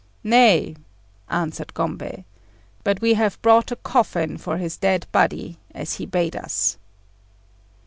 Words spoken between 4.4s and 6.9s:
his dead body, as he bade us."